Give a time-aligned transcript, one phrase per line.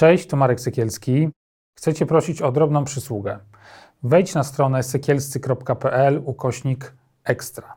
[0.00, 1.28] Cześć, to Marek Sekielski.
[1.78, 3.38] Chcę Cię prosić o drobną przysługę.
[4.02, 7.76] Wejdź na stronę sekielscy.pl ukośnik ekstra.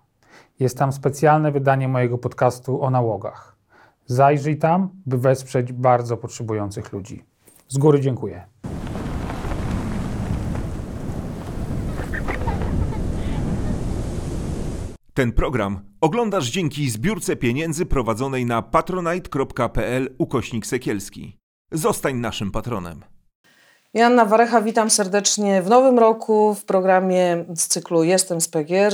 [0.59, 3.57] Jest tam specjalne wydanie mojego podcastu o nałogach.
[4.05, 7.23] Zajrzyj tam, by wesprzeć bardzo potrzebujących ludzi.
[7.67, 8.43] Z góry dziękuję.
[15.13, 21.42] Ten program oglądasz dzięki zbiórce pieniędzy prowadzonej na patronite.pl ukośnik sekielski.
[21.73, 23.03] Zostań naszym patronem.
[23.93, 28.93] Joanna Warecha, witam serdecznie w nowym roku w programie z cyklu Jestem PGR.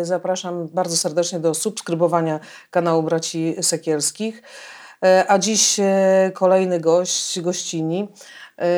[0.00, 2.40] Y, zapraszam bardzo serdecznie do subskrybowania
[2.70, 4.38] kanału Braci Sekielskich.
[4.38, 5.82] Y, a dziś y,
[6.34, 8.08] kolejny gość, gościni.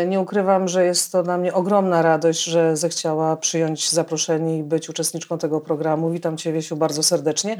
[0.06, 4.88] Nie ukrywam, że jest to dla mnie ogromna radość, że zechciała przyjąć zaproszenie i być
[4.88, 6.10] uczestniczką tego programu.
[6.10, 7.56] Witam Cię, Wiesiu, bardzo serdecznie.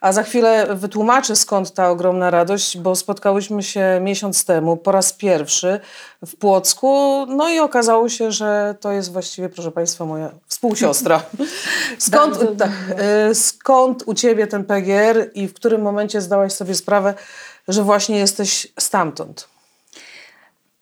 [0.00, 5.12] A za chwilę wytłumaczę, skąd ta ogromna radość, bo spotkałyśmy się miesiąc temu po raz
[5.12, 5.80] pierwszy
[6.26, 11.22] w Płocku, no i okazało się, że to jest właściwie, proszę Państwa, moja współsiostra.
[11.98, 12.70] Skąd, tak,
[13.34, 17.14] skąd u Ciebie ten PGR i w którym momencie zdałaś sobie sprawę,
[17.68, 19.59] że właśnie jesteś stamtąd?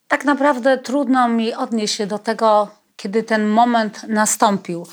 [0.08, 4.86] Tak naprawdę trudno mi odnieść się do tego, kiedy ten moment nastąpił.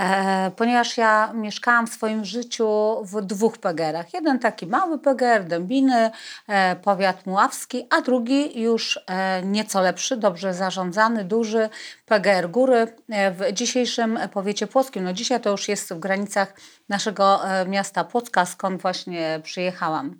[0.00, 2.68] E, ponieważ ja mieszkałam w swoim życiu
[3.04, 4.14] w dwóch pegerach.
[4.14, 6.10] Jeden taki mały peger, Dębiny,
[6.48, 11.68] e, powiat muławski, a drugi już e, nieco lepszy, dobrze zarządzany, duży
[12.06, 15.04] peger Góry e, w dzisiejszym powiecie płockim.
[15.04, 16.54] No dzisiaj to już jest w granicach
[16.88, 20.18] naszego e, miasta Płocka, skąd właśnie przyjechałam.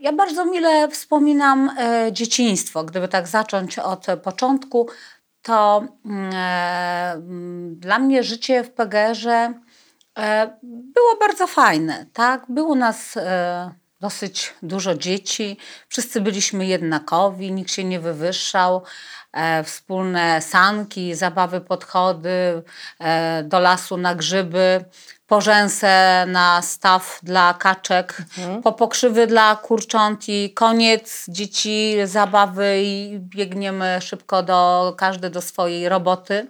[0.00, 2.84] Ja bardzo mile wspominam e, dzieciństwo.
[2.84, 4.88] Gdyby tak zacząć od początku,
[5.42, 9.54] to mm, e, mm, dla mnie życie w PGR-ze
[10.18, 12.06] e, było bardzo fajne.
[12.12, 12.44] Tak?
[12.48, 13.18] Było nas
[14.00, 15.56] dosyć dużo dzieci,
[15.88, 18.82] wszyscy byliśmy jednakowi, nikt się nie wywyższał.
[19.32, 22.62] E, wspólne sanki, zabawy podchody,
[22.98, 24.84] e, do lasu na grzyby,
[25.26, 28.62] porzęsę na staw dla kaczek, mhm.
[28.62, 35.88] po pokrzywy dla kurcząt i koniec dzieci zabawy i biegniemy szybko do każdy do swojej
[35.88, 36.46] roboty.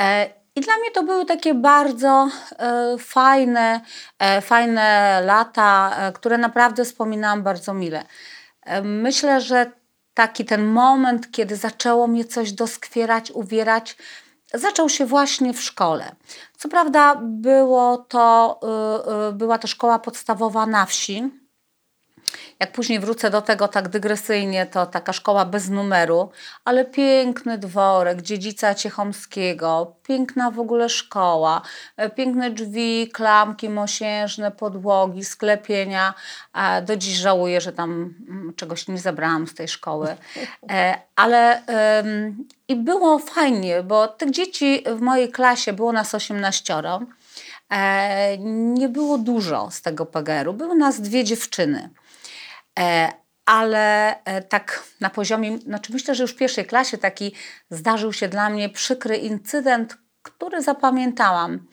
[0.00, 3.80] E, I dla mnie to były takie bardzo e, fajne,
[4.18, 8.04] e, fajne lata, e, które naprawdę wspominałam bardzo mile.
[8.82, 9.72] Myślę, że
[10.14, 13.96] taki ten moment, kiedy zaczęło mnie coś doskwierać, uwierać,
[14.54, 16.14] zaczął się właśnie w szkole.
[16.56, 21.30] Co prawda było to, y, y, była to szkoła podstawowa na wsi,
[22.60, 26.30] jak później wrócę do tego tak dygresyjnie, to taka szkoła bez numeru,
[26.64, 31.62] ale piękny dworek dziedzica Ciechomskiego, piękna w ogóle szkoła,
[31.96, 36.14] e, piękne drzwi, klamki mosiężne, podłogi, sklepienia.
[36.82, 40.16] Do dziś żałuję, że tam mm, czegoś nie zabrałam z tej szkoły.
[40.70, 41.62] E, ale
[42.68, 46.74] i było fajnie, bo tych dzieci w mojej klasie było nas 18.
[47.70, 50.52] E, nie było dużo z tego PGR-u.
[50.52, 51.90] Były nas dwie dziewczyny.
[52.78, 53.12] E,
[53.46, 57.32] ale e, tak na poziomie, znaczy myślę, że już w pierwszej klasie taki
[57.70, 61.66] zdarzył się dla mnie przykry incydent, który zapamiętałam.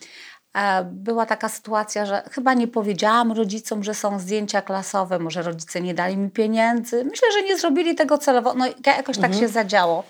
[0.58, 5.82] E, była taka sytuacja, że chyba nie powiedziałam rodzicom, że są zdjęcia klasowe, może rodzice
[5.82, 7.06] nie dali mi pieniędzy.
[7.06, 8.54] Myślę, że nie zrobili tego celowo.
[8.54, 9.40] No jakoś tak mhm.
[9.40, 10.04] się zadziało.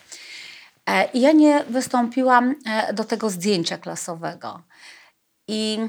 [1.13, 2.55] I ja nie wystąpiłam
[2.93, 4.63] do tego zdjęcia klasowego.
[5.47, 5.79] I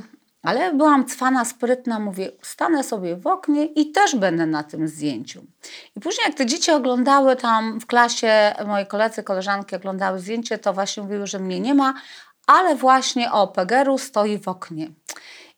[0.47, 5.45] ale byłam cwana, sprytna, mówię, stanę sobie w oknie i też będę na tym zdjęciu.
[5.97, 10.73] I później jak te dzieci oglądały tam w klasie, moi koledzy, koleżanki oglądały zdjęcie, to
[10.73, 11.95] właśnie mówiły, że mnie nie ma,
[12.47, 14.89] ale właśnie o Pegeru stoi w oknie.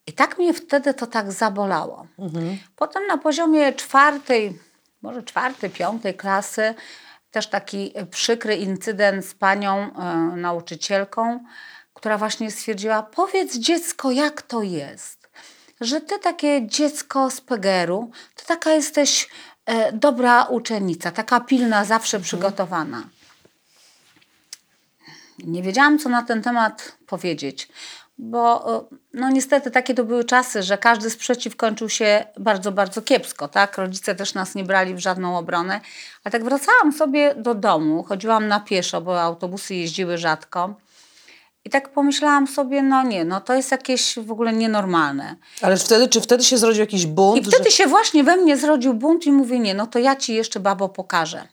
[0.07, 2.07] I tak mnie wtedy to tak zabolało.
[2.19, 2.59] Mhm.
[2.77, 4.59] Potem na poziomie czwartej,
[5.03, 6.75] może czwartej, piątej klasy,
[7.31, 11.41] też taki przykry incydent z panią e, nauczycielką,
[11.99, 15.29] która właśnie stwierdziła: Powiedz dziecko, jak to jest,
[15.81, 19.29] że ty takie dziecko z Pegeru, to taka jesteś
[19.67, 22.25] e, dobra uczennica, taka pilna, zawsze mhm.
[22.25, 23.03] przygotowana.
[25.39, 27.69] Nie wiedziałam, co na ten temat powiedzieć,
[28.19, 28.85] bo e,
[29.15, 33.79] no niestety takie to były czasy, że każdy sprzeciw kończył się bardzo, bardzo kiepsko, tak?
[33.79, 35.81] Rodzice też nas nie brali w żadną obronę.
[36.25, 40.75] A tak wracałam sobie do domu, chodziłam na pieszo, bo autobusy jeździły rzadko.
[41.65, 45.37] I tak pomyślałam sobie, no nie, no to jest jakieś w ogóle nienormalne.
[45.63, 47.39] Ale wtedy, czy wtedy się zrodził jakiś bunt?
[47.39, 47.77] I wtedy że...
[47.77, 50.89] się właśnie we mnie zrodził bunt i mówię, nie, no to ja ci jeszcze babo
[50.89, 51.49] pokażę.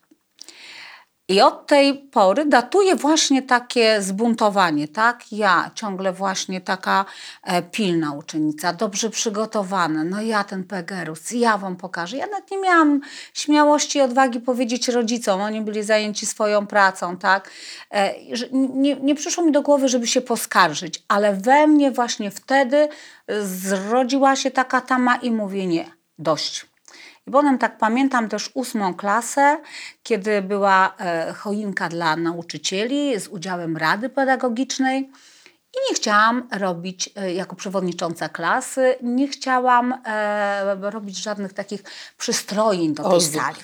[1.27, 5.31] I od tej pory datuje właśnie takie zbuntowanie, tak?
[5.31, 7.05] Ja ciągle właśnie taka
[7.43, 12.17] e, pilna uczennica, dobrze przygotowana, no ja ten Pegerus, ja wam pokażę.
[12.17, 13.01] Ja nawet nie miałam
[13.33, 17.49] śmiałości i odwagi powiedzieć rodzicom, oni byli zajęci swoją pracą, tak?
[17.91, 18.13] E,
[18.51, 22.77] nie, nie przyszło mi do głowy, żeby się poskarżyć, ale we mnie właśnie wtedy
[23.27, 25.85] e, zrodziła się taka tama i mówię nie,
[26.19, 26.74] dość.
[27.27, 29.57] I potem tak pamiętam też ósmą klasę,
[30.03, 35.11] kiedy była e, choinka dla nauczycieli z udziałem Rady Pedagogicznej.
[35.73, 41.83] I nie chciałam robić e, jako przewodnicząca klasy, nie chciałam e, robić żadnych takich
[42.17, 43.41] przystrojeń do tej Ozdób.
[43.41, 43.57] sali.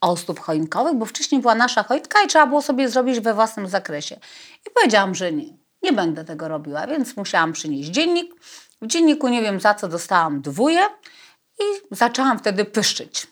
[0.00, 4.16] Ozdób choinkowych, bo wcześniej była nasza choinka i trzeba było sobie zrobić we własnym zakresie.
[4.66, 5.44] I powiedziałam, że nie,
[5.82, 8.34] nie będę tego robiła, więc musiałam przynieść dziennik.
[8.82, 10.88] W dzienniku nie wiem za co dostałam dwóje
[11.62, 13.26] i zaczęłam wtedy pyszczyć.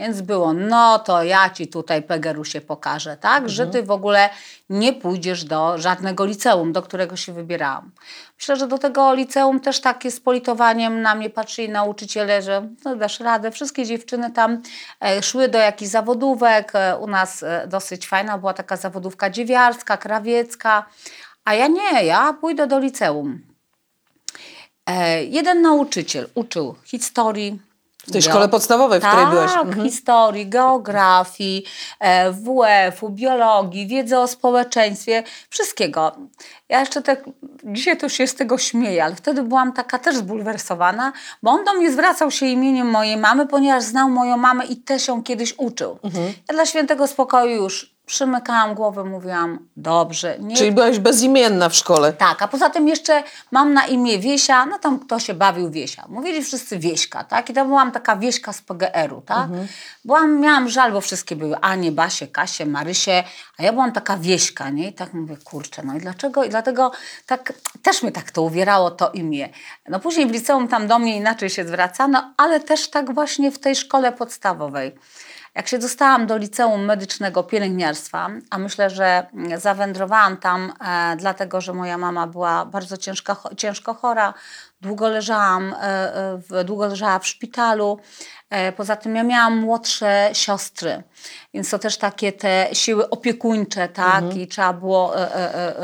[0.00, 3.48] Więc było, no to ja ci tutaj Pegerusie pokażę, tak?
[3.48, 4.30] Że ty w ogóle
[4.70, 7.90] nie pójdziesz do żadnego liceum, do którego się wybierałam.
[8.38, 12.96] Myślę, że do tego liceum też takie z politowaniem na mnie patrzyli nauczyciele, że no
[12.96, 13.50] dasz radę.
[13.50, 14.62] Wszystkie dziewczyny tam
[15.00, 16.72] e, szły do jakichś zawodówek.
[16.74, 20.86] E, u nas e, dosyć fajna była taka zawodówka dziewiarska, krawiecka.
[21.44, 23.40] A ja nie, ja pójdę do liceum.
[25.28, 27.73] Jeden nauczyciel uczył historii.
[28.06, 29.52] W tej szkole podstawowej, w której byłaś.
[29.52, 31.64] Tak, historii, geografii,
[32.00, 36.12] e, WF-u, biologii, wiedzy o społeczeństwie, wszystkiego.
[36.68, 37.24] Ja jeszcze tak,
[37.64, 41.12] dzisiaj to się z tego śmieję, ale wtedy byłam taka też zbulwersowana,
[41.42, 45.08] bo on do mnie zwracał się imieniem mojej mamy, ponieważ znał moją mamę i też
[45.08, 45.98] ją kiedyś uczył.
[46.48, 52.12] Ja dla świętego spokoju już przymykałam głowę, mówiłam, dobrze, nie Czyli byłaś bezimienna w szkole.
[52.12, 56.04] tak, a poza tym jeszcze mam na imię Wiesia, no tam kto się bawił Wiesia.
[56.08, 57.50] Mówili wszyscy Wieśka, tak?
[57.50, 59.48] I to byłam taka Wieśka z PGR-u, tak?
[60.04, 63.24] Byłam, miałam żal, bo wszystkie były Anie, Basie, Kasie, Marysie,
[63.58, 64.88] a ja byłam taka Wieśka, nie?
[64.88, 66.44] I tak mówię, kurczę, no i dlaczego?
[66.44, 66.92] I dlatego
[67.26, 67.52] tak,
[67.82, 69.48] też mnie tak to uwierało, to imię.
[69.88, 73.58] No później w liceum tam do mnie inaczej się zwracano, ale też tak właśnie w
[73.58, 74.92] tej szkole podstawowej.
[75.54, 81.72] Jak się dostałam do liceum medycznego pielęgniarstwa, a myślę, że zawędrowałam tam e, dlatego, że
[81.72, 84.34] moja mama była bardzo ciężko, ciężko chora,
[84.80, 87.98] długo leżałam, e, e, w, długo leżała w szpitalu.
[88.50, 91.02] E, poza tym ja miałam młodsze siostry,
[91.54, 94.36] więc to też takie te siły opiekuńcze, tak?
[94.36, 95.76] I trzeba było e, e,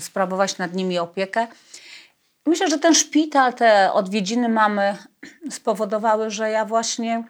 [0.00, 1.46] sprawować nad nimi opiekę.
[2.46, 4.96] Myślę, że ten szpital, te odwiedziny mamy
[5.50, 7.24] spowodowały, że ja właśnie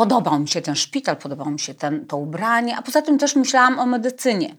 [0.00, 3.36] podobał mi się ten szpital, podobało mi się ten, to ubranie, a poza tym też
[3.36, 4.56] myślałam o medycynie.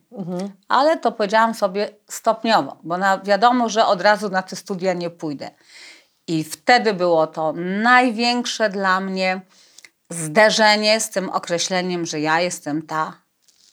[0.68, 5.10] Ale to powiedziałam sobie stopniowo, bo na, wiadomo, że od razu na te studia nie
[5.10, 5.52] pójdę.
[6.28, 7.54] I wtedy było to
[7.84, 9.42] największe dla mnie
[10.10, 13.14] zderzenie z tym określeniem, że ja jestem ta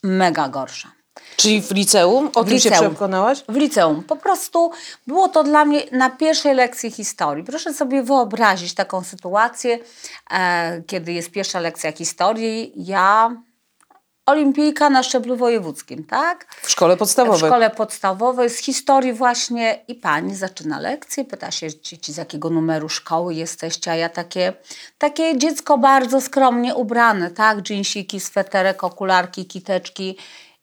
[0.03, 0.98] mega gorsza.
[1.41, 2.31] Czyli w liceum?
[2.35, 2.91] O W tym się liceum.
[2.91, 3.43] przekonałaś?
[3.49, 4.03] W liceum.
[4.03, 4.71] Po prostu
[5.07, 7.45] było to dla mnie na pierwszej lekcji historii.
[7.45, 9.79] Proszę sobie wyobrazić taką sytuację,
[10.31, 12.73] e, kiedy jest pierwsza lekcja historii.
[12.77, 13.37] Ja,
[14.27, 16.47] olimpijka na szczeblu wojewódzkim, tak?
[16.63, 17.51] W szkole W podstawowej.
[17.51, 22.89] szkole podstawowej, z historii właśnie i pani zaczyna lekcję, pyta się dzieci z jakiego numeru
[22.89, 24.53] szkoły jesteście, a ja takie,
[24.99, 30.17] takie dziecko bardzo skromnie ubrane, tak, dżinsiki, sweterek, okularki, kiteczki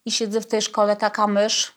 [0.06, 1.76] i siedzę w tej szkole taka mysz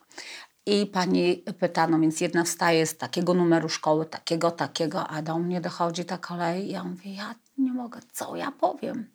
[0.66, 5.38] i pani pyta, no więc jedna wstaje z takiego numeru szkoły, takiego, takiego, a do
[5.38, 9.10] mnie dochodzi ta kolej ja mówię, ja nie mogę, co ja powiem?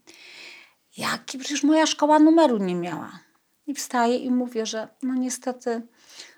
[0.98, 1.38] Jaki?
[1.38, 3.20] Przecież moja szkoła numeru nie miała.
[3.68, 5.82] I wstaję i mówię, że no niestety,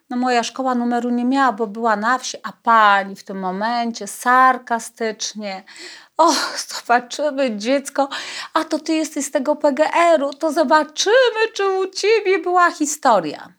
[0.09, 4.07] no moja szkoła numeru nie miała, bo była na wsi, a pani w tym momencie
[4.07, 5.63] sarkastycznie,
[6.17, 6.33] o,
[6.75, 8.09] zobaczymy dziecko,
[8.53, 13.49] a to ty jesteś z tego PGR-u, to zobaczymy, czy u ciebie była historia.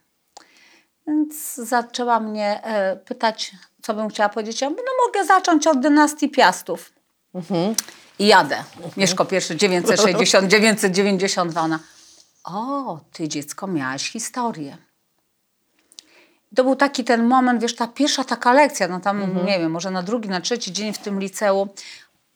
[1.07, 4.61] Więc zaczęła mnie e, pytać, co bym chciała powiedzieć.
[4.61, 6.93] Ja mówię, no mogę zacząć od dynastii Piastów.
[8.19, 8.65] I jadę.
[8.97, 11.61] Mieszko pierwszy 960, 992.
[11.61, 11.79] Ona,
[12.45, 14.86] o, ty dziecko miałaś historię.
[16.55, 19.91] To był taki ten moment, wiesz, ta pierwsza taka lekcja, no tam, nie wiem, może
[19.91, 21.69] na drugi, na trzeci dzień w tym liceum.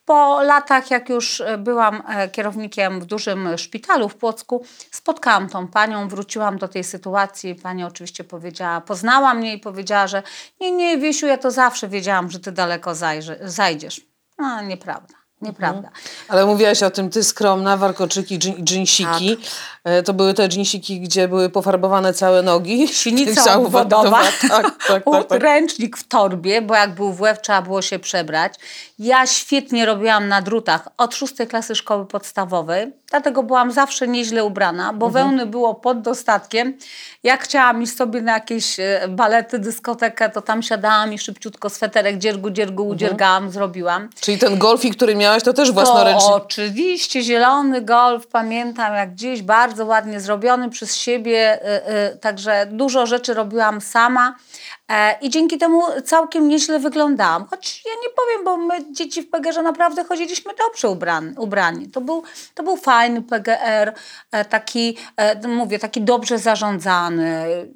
[0.05, 5.69] Po latach, jak już e, byłam e, kierownikiem w dużym szpitalu w Płocku, spotkałam tą
[5.69, 7.55] panią, wróciłam do tej sytuacji.
[7.55, 10.23] Pani oczywiście powiedziała, poznała mnie i powiedziała, że
[10.61, 14.01] nie, nie, Wiesiu, ja to zawsze wiedziałam, że ty daleko zajrzy, zajdziesz.
[14.39, 15.91] No, nieprawda, nieprawda.
[16.29, 19.37] Ale mówiłaś o tym, ty skromna, warkoczyki, dżin- dżinsiki.
[19.37, 19.47] Tak.
[19.85, 22.89] E, To były te dżinsiki, gdzie były pofarbowane całe nogi.
[23.03, 25.43] Sinica obwodowa, Tak, tak, tak, tak.
[25.43, 28.55] ręcznik w torbie, bo jak był WF, trzeba było się przebrać.
[29.03, 34.93] Ja świetnie robiłam na drutach od szóstej klasy szkoły podstawowej, dlatego byłam zawsze nieźle ubrana,
[34.93, 36.79] bo wełny było pod dostatkiem.
[37.23, 42.19] Jak chciałam iść sobie na jakieś e, balety, dyskotekę, to tam siadałam i szybciutko sweterek
[42.19, 44.09] dziergu, dziergu udziergałam, zrobiłam.
[44.21, 46.29] Czyli ten golfik, który miałaś, to też własnoręcznie.
[46.29, 52.67] To oczywiście, zielony golf, pamiętam jak gdzieś, bardzo ładnie zrobiony przez siebie, y, y, także
[52.71, 54.80] dużo rzeczy robiłam sama e,
[55.21, 57.47] i dzięki temu całkiem nieźle wyglądałam.
[57.51, 61.35] Choć ja nie powiem, bo my dzieci w PGR naprawdę chodziliśmy dobrze ubrani.
[61.39, 61.89] ubrani.
[61.89, 62.23] To, był,
[62.55, 63.95] to był fajny PGR,
[64.33, 67.31] e, taki, e, mówię, taki dobrze zarządzany,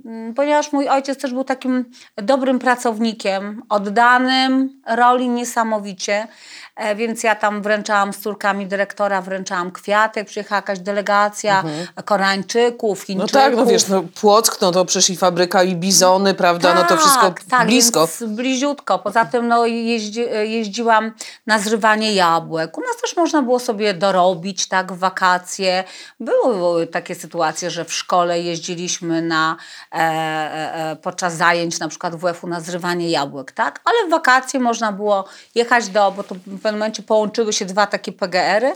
[0.04, 1.84] Mm, ponieważ mój ojciec też był takim
[2.16, 6.28] dobrym pracownikiem, oddanym roli niesamowicie.
[6.76, 11.64] E, Więc ja tam wręczałam z córkami dyrektora, wręczałam kwiaty, przyjechała jakaś delegacja
[12.04, 13.32] Koreańczyków, No Chińczyków.
[13.32, 16.96] tak, no wiesz, no Płock, no to przecież i fabryka, i bizony, prawda, no to
[16.96, 18.00] wszystko tak, blisko.
[18.00, 18.98] Więc bliziutko.
[18.98, 21.12] Poza tym no, jeździ, jeździłam
[21.46, 22.78] na zrywanie jabłek.
[22.78, 25.84] U nas też można było sobie dorobić tak w wakacje.
[26.20, 29.56] Były, były takie sytuacje, że w szkole jeździliśmy na,
[29.92, 33.80] e, e, e, podczas zajęć na przykład WF-u na zrywanie jabłek, tak?
[33.84, 38.12] Ale w wakacje można było jechać do, bo to pewnym momencie połączyły się dwa takie
[38.12, 38.72] PGR-y.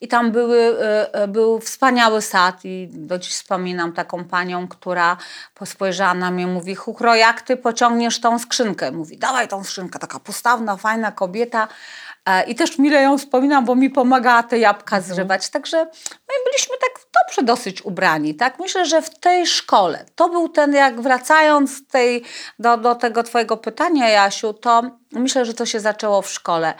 [0.00, 5.16] I tam były, e, e, był wspaniały sad i do dziś wspominam taką panią, która
[5.64, 8.92] spojrzała na mnie, mówi, Chuchro, jak ty pociągniesz tą skrzynkę?
[8.92, 11.68] Mówi, dawaj tą skrzynkę, taka postawna, fajna kobieta.
[12.26, 15.48] E, I też mile ją wspominam, bo mi pomagała te jabłka zrywać.
[15.48, 15.84] Także
[16.28, 18.34] my byliśmy tak dobrze dosyć ubrani.
[18.34, 18.58] Tak?
[18.58, 22.24] Myślę, że w tej szkole, to był ten, jak wracając tej,
[22.58, 26.74] do, do tego twojego pytania, Jasiu, to myślę, że to się zaczęło w szkole.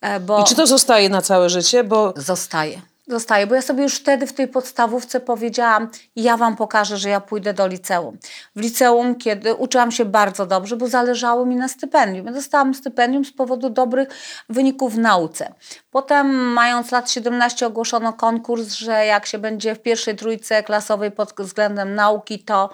[0.00, 1.84] E, Bo I czy to zostaje na całe życie?
[1.84, 2.80] Bo Zostaje.
[3.10, 7.20] Zostaje, bo ja sobie już wtedy w tej podstawówce powiedziałam, ja wam pokażę, że ja
[7.20, 8.18] pójdę do liceum.
[8.56, 12.26] W liceum, kiedy uczyłam się bardzo dobrze, bo zależało mi na stypendium.
[12.26, 14.08] Ja dostałam stypendium z powodu dobrych
[14.48, 15.54] wyników w nauce.
[15.90, 21.32] Potem, mając lat 17, ogłoszono konkurs, że jak się będzie w pierwszej trójce klasowej pod
[21.38, 22.70] względem nauki, to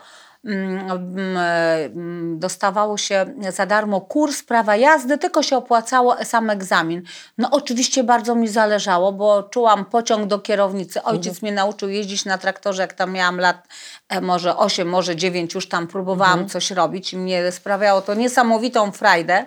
[2.34, 7.02] dostawało się za darmo kurs prawa jazdy, tylko się opłacało sam egzamin.
[7.38, 11.02] No oczywiście bardzo mi zależało, bo czułam pociąg do kierownicy.
[11.02, 13.68] Ojciec mnie nauczył jeździć na traktorze, jak tam miałam lat
[14.08, 18.92] e, może 8, może 9, już tam próbowałam coś robić i mnie sprawiało to niesamowitą
[18.92, 19.46] frajdę.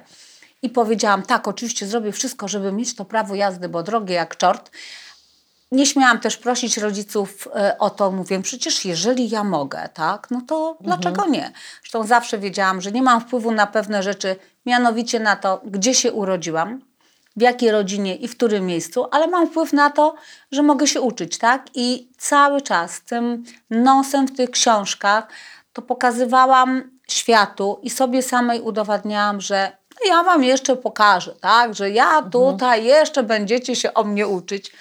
[0.62, 4.72] I powiedziałam, tak, oczywiście zrobię wszystko, żeby mieć to prawo jazdy, bo drogie jak czort.
[5.72, 10.42] Nie śmiałam też prosić rodziców e, o to, mówię, przecież jeżeli ja mogę, tak, no
[10.48, 11.52] to dlaczego nie?
[11.82, 14.36] Zresztą zawsze wiedziałam, że nie mam wpływu na pewne rzeczy,
[14.66, 16.82] mianowicie na to, gdzie się urodziłam,
[17.36, 20.16] w jakiej rodzinie i w którym miejscu, ale mam wpływ na to,
[20.52, 21.66] że mogę się uczyć, tak?
[21.76, 25.28] I cały czas tym nosem w tych książkach
[25.74, 31.76] to pokazywałam światu i sobie samej udowadniałam, że no ja wam jeszcze pokażę, tak?
[31.76, 34.72] Że ja tutaj jeszcze będziecie się o mnie uczyć.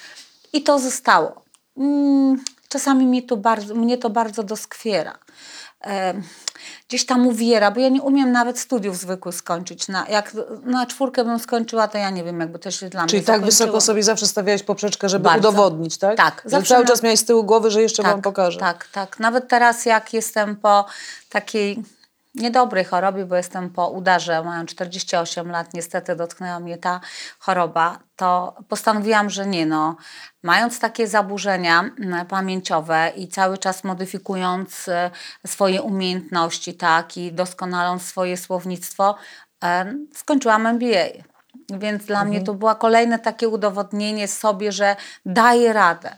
[0.52, 1.42] I to zostało.
[1.76, 5.18] Mm, Czasami mi to bardzo, mnie to bardzo doskwiera.
[6.88, 9.88] Gdzieś tam uwiera, bo ja nie umiem nawet studiów zwykłych skończyć.
[9.88, 10.32] Na, jak
[10.64, 13.80] na czwórkę bym skończyła, to ja nie wiem, jakby się dla czyli mnie tak wysoko
[13.80, 15.48] sobie zawsze stawiałeś poprzeczkę, żeby Bardzo.
[15.48, 16.16] udowodnić, tak?
[16.16, 18.60] Tak, Że zawsze cały na- czas miałeś z tyłu głowy, że jeszcze wam pokażę.
[18.60, 19.20] Tak, tak.
[19.20, 20.86] Nawet teraz, jak jestem po
[21.28, 21.82] takiej
[22.38, 27.00] niedobrej chorobie, bo jestem po udarze, mając 48 lat, niestety dotknęła mnie ta
[27.38, 29.96] choroba, to postanowiłam, że nie no.
[30.42, 35.10] Mając takie zaburzenia mm, pamięciowe i cały czas modyfikując e,
[35.46, 39.16] swoje umiejętności, tak, i doskonaląc swoje słownictwo,
[39.64, 41.06] e, skończyłam MBA.
[41.70, 46.16] Więc dla mnie to było kolejne takie udowodnienie sobie, że daję radę.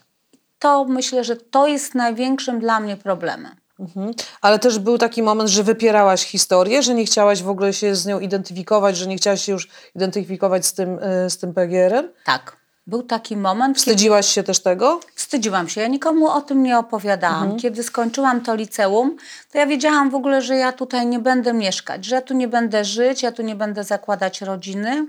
[0.59, 3.60] To myślę, że to jest największym dla mnie problemem.
[3.81, 4.13] Mhm.
[4.41, 8.07] Ale też był taki moment, że wypierałaś historię, że nie chciałaś w ogóle się z
[8.07, 12.09] nią identyfikować, że nie chciałaś się już identyfikować z tym, y, z tym PGR-em?
[12.25, 12.57] Tak.
[12.87, 15.01] Był taki moment, kiedy Wstydziłaś się też tego?
[15.15, 15.81] wstydziłam się.
[15.81, 17.57] Ja nikomu o tym nie opowiadałam.
[17.57, 19.17] Kiedy skończyłam to liceum,
[19.53, 22.49] to ja wiedziałam w ogóle, że ja tutaj nie będę mieszkać, że ja tu nie
[22.49, 25.07] będę żyć, ja tu nie będę zakładać rodziny.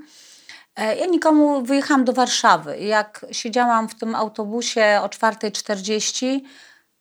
[0.75, 2.79] E, Ja nikomu wyjechałam do Warszawy.
[2.79, 6.39] Jak siedziałam w tym autobusie o 4.40,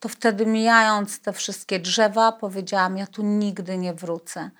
[0.00, 4.50] to wtedy mijając te wszystkie drzewa, powiedziałam, ja tu nigdy nie wrócę.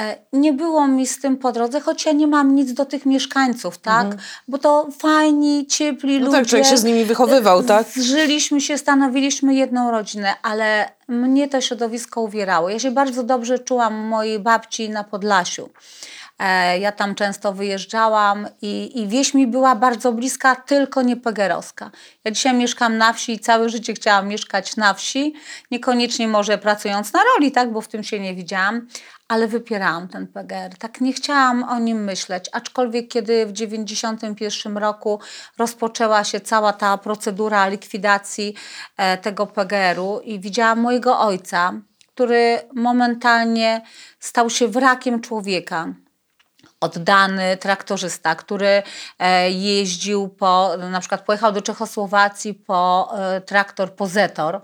[0.00, 3.06] E, Nie było mi z tym po drodze, choć ja nie mam nic do tych
[3.06, 4.06] mieszkańców, tak?
[4.48, 6.38] Bo to fajni, ciepli No ludzie.
[6.38, 7.86] tak, człowiek się z nimi wychowywał, tak?
[7.88, 12.68] Zżyliśmy się, stanowiliśmy jedną rodzinę, ale mnie to środowisko uwierało.
[12.70, 15.68] Ja się bardzo dobrze czułam mojej babci na Podlasiu.
[16.40, 21.90] E, ja tam często wyjeżdżałam i, i wieś mi była bardzo bliska, tylko nie pegerowska.
[22.24, 25.34] Ja dzisiaj mieszkam na wsi i całe życie chciałam mieszkać na wsi,
[25.70, 28.86] niekoniecznie może pracując na roli, tak, bo w tym się nie widziałam,
[29.28, 30.78] ale wypierałam ten PGR.
[30.78, 35.20] Tak nie chciałam o nim myśleć, aczkolwiek kiedy w 1991 roku
[35.58, 38.54] rozpoczęła się cała ta procedura likwidacji
[38.96, 41.72] e, tego PGR-u i widziałam mojego ojca,
[42.14, 43.82] który momentalnie
[44.20, 45.94] stał się wrakiem człowieka
[46.80, 48.82] oddany traktorzysta, który
[49.18, 54.60] e, jeździł po, na przykład pojechał do Czechosłowacji po e, traktor Pozetor.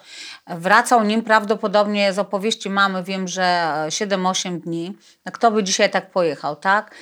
[0.46, 4.96] Wracał nim prawdopodobnie z opowieści mamy, wiem, że 7-8 dni.
[5.24, 6.94] No, kto by dzisiaj tak pojechał, tak?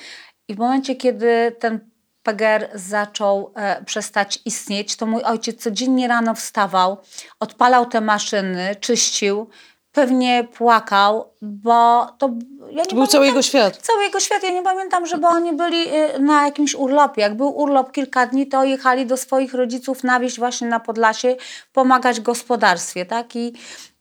[0.47, 1.79] I w momencie, kiedy ten
[2.23, 6.97] PGR zaczął e, przestać istnieć, to mój ojciec codziennie rano wstawał,
[7.39, 9.49] odpalał te maszyny, czyścił,
[9.95, 12.29] pewnie płakał, bo to...
[12.71, 13.77] Ja To był cały jego świat.
[13.77, 14.43] Cały jego świat.
[14.43, 17.21] Ja nie pamiętam, żeby oni byli y, na jakimś urlopie.
[17.21, 21.35] Jak był urlop kilka dni, to jechali do swoich rodziców na wieś właśnie na Podlasie
[21.73, 23.35] pomagać gospodarstwie, tak?
[23.35, 23.53] I,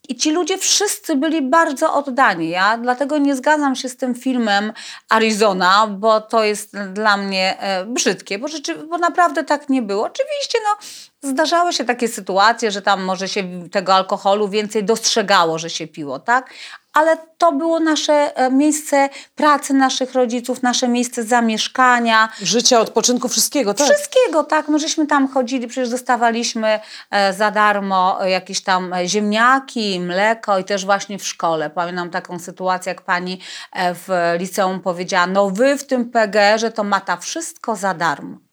[0.09, 2.51] i ci ludzie wszyscy byli bardzo oddani.
[2.51, 4.73] Ja dlatego nie zgadzam się z tym filmem
[5.09, 10.05] Arizona, bo to jest dla mnie e, brzydkie, bo, rzeczy, bo naprawdę tak nie było.
[10.05, 10.87] Oczywiście no,
[11.25, 16.19] zdarzały się takie sytuacje, że tam może się tego alkoholu więcej dostrzegało, że się piło,
[16.19, 16.50] tak?
[16.95, 22.28] ale to było nasze e, miejsce pracy naszych rodziców, nasze miejsce zamieszkania.
[22.43, 23.87] Życia, odpoczynku, wszystkiego, tak?
[23.87, 24.69] Wszystkiego, tak.
[24.69, 30.85] My żeśmy tam chodzili, przecież dostawaliśmy e, za darmo jakieś tam ziemniaki, mleko i też
[30.85, 31.71] właśnie w szkole.
[31.71, 33.40] Pamiętam taką sytuację, jak pani
[33.73, 38.44] e, w liceum powiedziała, no wy w tym PGR-ze to mata wszystko za darmo.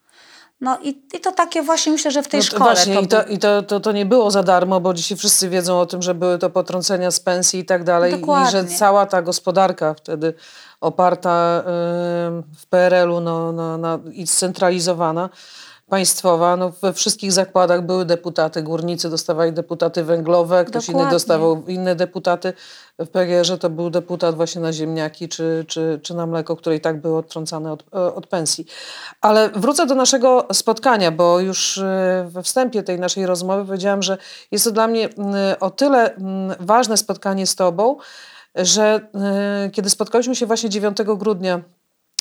[0.61, 2.63] No i, i to takie właśnie myślę, że w tej No szkole.
[2.63, 5.49] Właśnie, to i, to, i to, to, to nie było za darmo, bo dzisiaj wszyscy
[5.49, 8.13] wiedzą o tym, że były to potrącenia z pensji i tak dalej.
[8.13, 8.51] I Dokładnie.
[8.51, 10.33] że cała ta gospodarka wtedy
[10.81, 11.63] oparta
[12.57, 15.29] w PRL-u no, no, na, i scentralizowana,
[15.91, 21.15] państwowa, no, we wszystkich zakładach były deputaty, górnicy dostawali deputaty węglowe, ktoś inny Dokładnie.
[21.15, 22.53] dostawał inne deputaty.
[22.99, 26.81] W PGR-ze to był deputat właśnie na ziemniaki czy, czy, czy na mleko, które i
[26.81, 28.65] tak były odtrącane od, e, od pensji.
[29.21, 34.17] Ale wrócę do naszego spotkania, bo już e, we wstępie tej naszej rozmowy powiedziałam, że
[34.51, 35.09] jest to dla mnie
[35.59, 36.15] o tyle
[36.59, 37.97] ważne spotkanie z Tobą,
[38.55, 41.61] że e, kiedy spotkaliśmy się właśnie 9 grudnia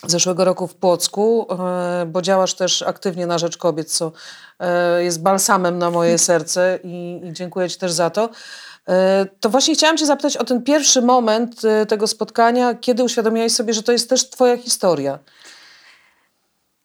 [0.07, 4.13] zeszłego roku w Płocku, e, bo działasz też aktywnie na rzecz kobiet, co
[4.59, 8.31] e, jest balsamem na moje serce i, i dziękuję Ci też za to.
[8.89, 13.75] E, To właśnie chciałam Cię zapytać o ten pierwszy moment tego spotkania, kiedy uświadomiłaś sobie,
[13.75, 15.19] że to jest też Twoja historia.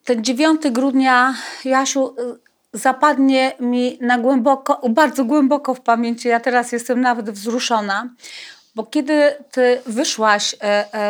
[0.05, 1.35] Ten 9 grudnia,
[1.65, 2.15] Jasiu,
[2.73, 6.27] zapadnie mi na głęboko, bardzo głęboko w pamięci.
[6.27, 8.09] Ja teraz jestem nawet wzruszona,
[8.75, 10.55] bo kiedy ty wyszłaś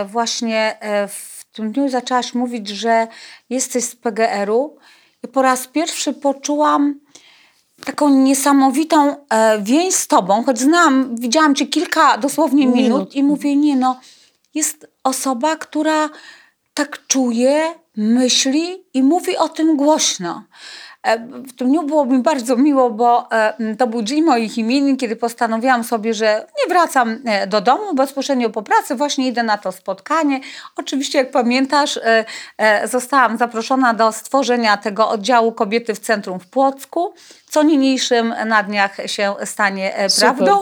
[0.06, 0.78] właśnie
[1.08, 3.08] w tym dniu zaczęłaś mówić, że
[3.50, 4.78] jesteś z PGR-u,
[5.24, 7.00] i po raz pierwszy poczułam
[7.86, 13.16] taką niesamowitą e, więź z tobą, choć znam, widziałam cię kilka dosłownie minut, Minut.
[13.16, 14.00] i mówię, nie no,
[14.54, 16.10] jest osoba, która
[16.74, 20.44] tak czuje, myśli i mówi o tym głośno.
[21.06, 24.98] E, W tym dniu było mi bardzo miło, bo e, to był dzień moich imienin,
[24.98, 29.58] kiedy postanowiłam sobie, że nie wracam e, do domu bezpośrednio po pracy, właśnie idę na
[29.58, 30.40] to spotkanie.
[30.76, 32.00] Oczywiście, jak pamiętasz,
[32.86, 37.14] zostałam zaproszona do stworzenia tego oddziału kobiety w centrum w Płocku,
[37.50, 40.36] co niniejszym na dniach się stanie Super.
[40.36, 40.62] prawdą.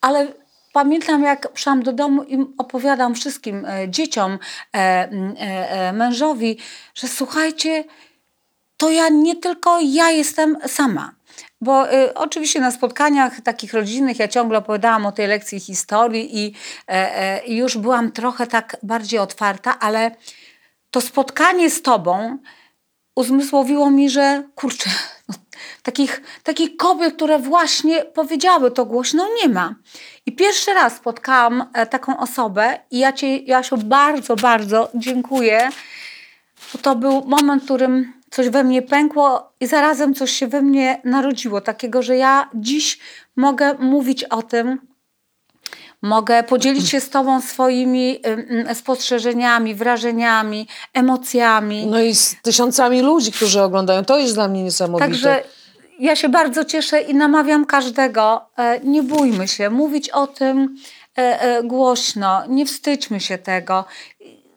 [0.00, 0.26] Ale
[0.72, 4.38] pamiętam, jak przyszłam do domu i opowiadam wszystkim dzieciom,
[5.92, 6.58] mężowi,
[6.94, 7.84] że słuchajcie,
[8.82, 11.14] to ja nie tylko ja jestem sama.
[11.60, 16.54] Bo y, oczywiście na spotkaniach takich rodzinnych ja ciągle opowiadałam o tej lekcji historii i,
[16.88, 20.16] e, i już byłam trochę tak bardziej otwarta, ale
[20.90, 22.38] to spotkanie z tobą
[23.14, 24.90] uzmysłowiło mi, że kurczę,
[25.28, 25.34] no,
[25.82, 29.74] takich, takich kobiet, które właśnie powiedziały to głośno, nie ma.
[30.26, 35.68] I pierwszy raz spotkałam e, taką osobę i ja Ci, Jasiu, bardzo, bardzo dziękuję,
[36.72, 40.62] bo to był moment, w którym coś we mnie pękło i zarazem coś się we
[40.62, 42.98] mnie narodziło, takiego, że ja dziś
[43.36, 44.78] mogę mówić o tym,
[46.02, 48.20] mogę podzielić się z Tobą swoimi
[48.74, 51.86] spostrzeżeniami, wrażeniami, emocjami.
[51.86, 54.04] No i z tysiącami ludzi, którzy oglądają.
[54.04, 55.08] To jest dla mnie niesamowite.
[55.08, 55.42] Także
[55.98, 60.76] ja się bardzo cieszę i namawiam każdego, e, nie bójmy się, mówić o tym
[61.18, 63.84] e, e, głośno, nie wstydźmy się tego.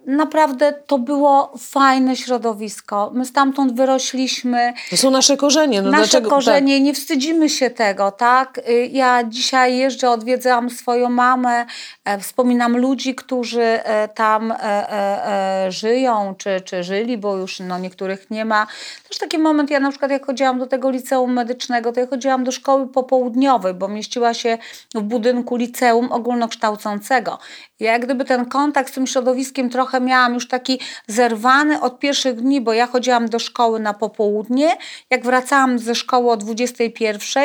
[0.08, 3.12] Naprawdę to było fajne środowisko.
[3.13, 4.74] My stamtąd wyrośliśmy.
[4.89, 5.82] To są nasze korzenie.
[5.82, 8.58] No Nasze dlaczego, korzenie, nie wstydzimy się tego, tak?
[8.70, 11.65] Y, Ja dzisiaj jeżdżę, odwiedzam swoją mamę,
[12.06, 18.32] e, wspominam ludzi, którzy e, tam e, żyją, czy, czy żyli, bo już no, niektórych
[18.32, 18.68] nie ma.
[19.10, 22.44] Też taki moment, ja na przykład jak chodziłam do tego liceum medycznego, to ja chodziłam
[22.44, 24.58] do szkoły popołudniowej, bo mieściła się
[24.96, 27.39] w budynku liceum ogólnokształcącego.
[27.80, 32.36] Ja jak gdyby ten kontakt z tym środowiskiem trochę miałam już taki zerwany od pierwszych
[32.36, 34.77] dni, bo ja chodziłam do szkoły na popołudnie.
[35.10, 37.43] Jak wracałam ze szkoły o 21,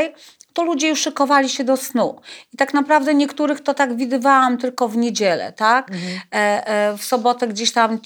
[0.52, 2.20] to ludzie już szykowali się do snu.
[2.54, 5.90] I tak naprawdę niektórych to tak widywałam tylko w niedzielę, tak?
[5.90, 7.98] E, e, w sobotę gdzieś tam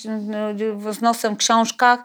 [0.89, 2.05] e, z nosem w książkach,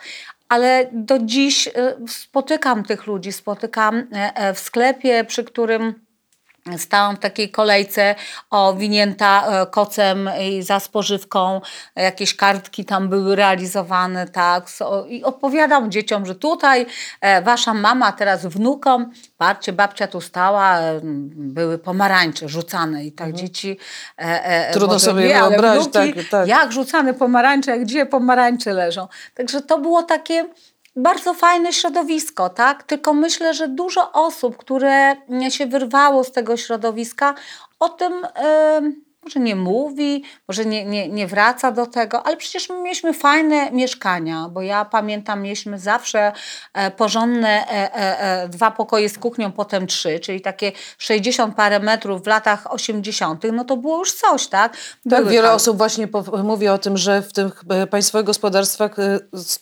[0.50, 1.72] ale do dziś e,
[2.08, 6.09] spotykam tych ludzi, spotykam e, w sklepie, przy którym
[6.78, 8.16] Stałam w takiej kolejce
[8.50, 11.62] owinięta e, kocem i za spożywką.
[11.96, 14.70] Jakieś kartki tam były realizowane, tak.
[15.08, 16.86] I opowiadam dzieciom, że tutaj
[17.22, 21.00] e, wasza mama, teraz wnukom, patrzcie, babcia tu stała, e,
[21.34, 23.78] były pomarańcze rzucane i tak dzieci...
[24.18, 26.48] E, e, Trudno sobie wie, wyobrazić, wnuki, tak, tak.
[26.48, 29.08] Jak rzucane pomarańcze, gdzie pomarańcze leżą.
[29.36, 30.46] Także to było takie
[31.00, 32.84] bardzo fajne środowisko, tak?
[32.84, 35.16] Tylko myślę, że dużo osób, które
[35.50, 37.36] się wyrwało z tego środowiska,
[37.80, 42.70] o tym em, może nie mówi, może nie, nie, nie wraca do tego, ale przecież
[42.70, 46.32] my mieliśmy fajne mieszkania, bo ja pamiętam, mieliśmy zawsze
[46.74, 47.94] e, porządne e,
[48.44, 53.44] e, dwa pokoje z kuchnią, potem trzy, czyli takie 60 parę metrów w latach 80.,
[53.54, 54.74] no to było już coś, tak?
[54.74, 56.08] Tak, Były wiele tam- osób właśnie
[56.44, 58.96] mówi o tym, że w tych państwowych gospodarstwach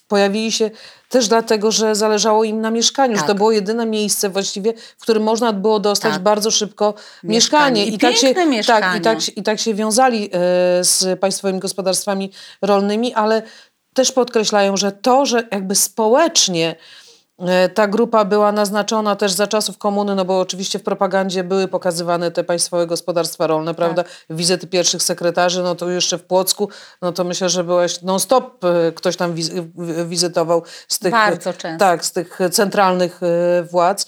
[0.07, 0.69] pojawili się
[1.09, 3.37] też dlatego, że zależało im na mieszkaniu, że to Tak.
[3.37, 6.23] było jedyne miejsce właściwie, w którym można było dostać Tak.
[6.23, 6.93] bardzo szybko
[7.23, 7.85] Mieszkanie.
[7.85, 7.85] mieszkanie.
[7.85, 8.99] I tak się, piękne tak, mieszkanie.
[8.99, 10.29] i, tak, I tak się wiązali e,
[10.83, 13.41] z państwowymi gospodarstwami rolnymi, ale
[13.93, 16.75] też podkreślają, że to, że jakby społecznie
[17.73, 22.31] Ta grupa była naznaczona też za czasów komuny, no bo oczywiście w propagandzie były pokazywane
[22.31, 24.03] te państwowe gospodarstwa rolne, prawda?
[24.29, 26.69] Wizyty pierwszych sekretarzy, no to jeszcze w Płocku,
[27.01, 29.35] no to myślę, że byłeś non-stop, e, ktoś tam
[30.05, 31.79] wizytował z tych, Bardzo często.
[31.85, 34.05] tak, z tych centralnych e, władz.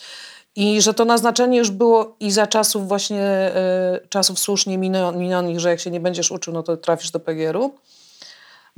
[0.56, 5.70] I że to naznaczenie już było i za czasów właśnie, e, czasów słusznie minionych, że
[5.70, 7.74] jak się nie będziesz uczył, no to trafisz do PGR-u.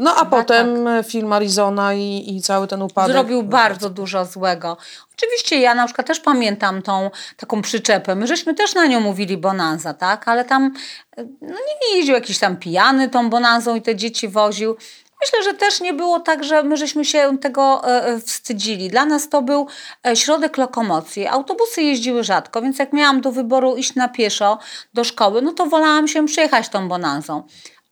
[0.01, 3.11] No a potem film Arizona i, i cały ten upadek.
[3.11, 4.77] Zrobił bardzo dużo złego.
[5.17, 8.15] Oczywiście ja na przykład też pamiętam tą taką przyczepę.
[8.15, 10.27] My żeśmy też na nią mówili bonanza, tak?
[10.27, 10.73] Ale tam
[11.17, 14.77] e, no, nie, jeździł jakiś tam pijany tą bonanzą i te dzieci woził.
[15.21, 18.89] Myślę, że też nie było tak, że my żeśmy się tego e, e, wstydzili.
[18.89, 19.67] Dla nas to był
[20.07, 21.27] e, środek lokomocji.
[21.27, 24.59] Autobusy jeździły rzadko, więc jak miałam do wyboru iść na pieszo
[24.93, 27.43] do szkoły, no to wolałam się przejechać tą bonanzą.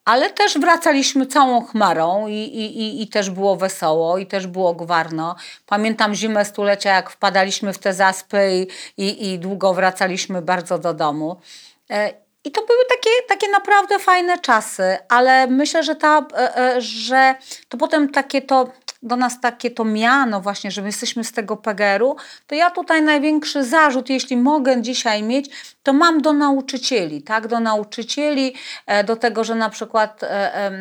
[0.09, 4.73] Ale też wracaliśmy całą chmarą i, i, i, i też było wesoło, i też było
[4.73, 5.35] gwarno.
[5.65, 8.67] Pamiętam zimę stulecia, jak wpadaliśmy w te zaspy
[8.97, 11.41] i, i, i długo wracaliśmy bardzo do domu.
[11.89, 16.81] E, I to były takie, takie naprawdę fajne czasy, ale myślę, że, ta, e, e,
[16.81, 17.35] że
[17.67, 18.67] to potem takie to
[19.01, 22.15] do nas takie to miano właśnie, że my jesteśmy z tego PGR-u,
[22.47, 27.59] to ja tutaj największy zarzut, jeśli mogę dzisiaj mieć, to mam do nauczycieli, tak, do
[27.59, 30.71] nauczycieli, e, do tego, że na przykład e,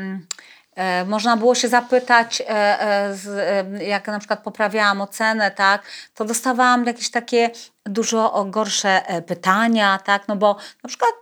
[0.75, 2.43] e, można było się zapytać,
[3.81, 5.83] jak na przykład poprawiałam ocenę, tak,
[6.15, 7.51] to dostawałam jakieś takie
[7.87, 11.15] dużo gorsze pytania, tak, no bo na przykład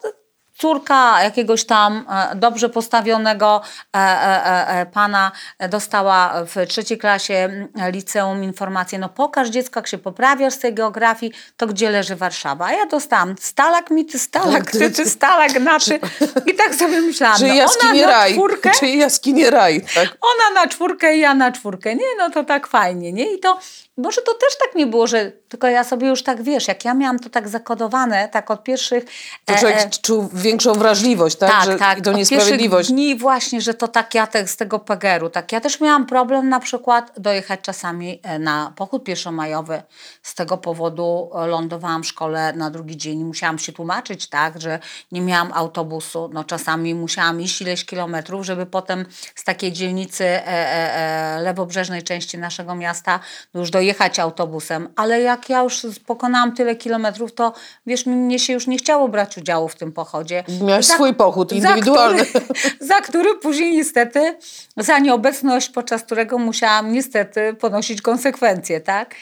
[0.59, 3.61] córka jakiegoś tam e, dobrze postawionego
[3.97, 5.33] e, e, pana
[5.71, 11.33] dostała w trzeciej klasie liceum informację, no pokaż dziecko, jak się poprawiasz z tej geografii,
[11.57, 12.67] to gdzie leży Warszawa?
[12.67, 16.01] A ja dostałam stalagmity, stalaktyty, stalagnaty
[16.47, 18.33] i tak sobie myślałam, Czy no jaskinie ona na raj?
[18.33, 20.09] czwórkę, Czy jaskinie raj, tak?
[20.21, 21.95] ona na czwórkę, ja na czwórkę.
[21.95, 23.35] Nie, no to tak fajnie, nie?
[23.35, 23.59] I to,
[23.97, 26.95] może to też tak nie było, że tylko ja sobie już tak, wiesz, jak ja
[26.95, 29.05] miałam to tak zakodowane, tak od pierwszych...
[29.45, 31.51] To e, człowiek e, większą większą wrażliwość, tak?
[31.51, 31.99] tak, że, tak.
[31.99, 32.89] I to niesprawiedliwość.
[32.89, 35.31] dni właśnie, że to tak ja te, z tego PGR-u.
[35.31, 35.53] Tak.
[35.53, 39.83] Ja też miałam problem na przykład dojechać czasami e, na pochód pierwszomajowy.
[40.23, 43.25] Z tego powodu e, lądowałam w szkole na drugi dzień.
[43.25, 44.79] Musiałam się tłumaczyć, tak, że
[45.13, 46.31] nie miałam autobusu.
[46.33, 52.39] No czasami musiałam iść ileś kilometrów, żeby potem z takiej dzielnicy e, e, lewobrzeżnej części
[52.39, 53.21] naszego miasta
[53.55, 53.86] już dojechać
[54.23, 54.89] autobusem.
[54.97, 57.53] Ale jak ja już pokonałam tyle kilometrów, to
[57.87, 60.45] wiesz, mnie się już nie chciało brać udziału w tym pochodzie.
[60.63, 62.25] Miałeś Za- swój pochód indywidualny.
[62.25, 62.45] za który,
[62.89, 64.37] za który później niestety,
[64.77, 69.15] za nieobecność, podczas którego musiałam niestety ponosić konsekwencje, tak?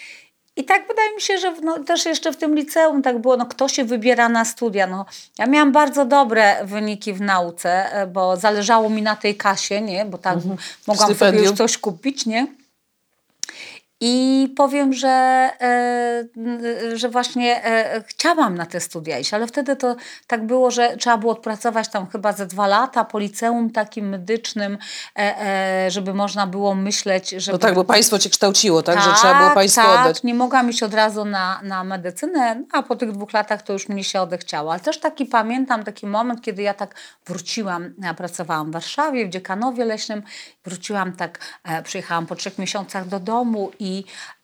[0.56, 3.46] I tak wydaje mi się, że no, też jeszcze w tym liceum tak było, no
[3.46, 4.86] kto się wybiera na studia.
[4.86, 5.06] No,
[5.38, 10.04] ja miałam bardzo dobre wyniki w nauce, e, bo zależało mi na tej kasie, nie?
[10.04, 10.38] Bo tak
[10.86, 11.44] mogłam sobie Stypendium.
[11.44, 12.46] już coś kupić, nie?
[14.06, 15.08] I powiem, że,
[15.60, 16.24] e,
[16.94, 21.16] że właśnie e, chciałam na te studia iść, ale wtedy to tak było, że trzeba
[21.16, 24.78] było odpracować tam chyba ze dwa lata po liceum takim medycznym,
[25.18, 29.00] e, żeby można było myśleć, że No tak, bo państwo cię kształciło, tak?
[29.00, 30.22] że trzeba było państwu tak, oddać.
[30.22, 33.72] nie mogłam iść od razu na, na medycynę, no, a po tych dwóch latach to
[33.72, 34.70] już mnie się odechciało.
[34.72, 36.94] Ale też taki pamiętam taki moment, kiedy ja tak
[37.26, 40.22] wróciłam, ja pracowałam w Warszawie, w Dziekanowie Leśnym,
[40.64, 41.38] wróciłam tak,
[41.84, 43.93] przyjechałam po trzech miesiącach do domu i,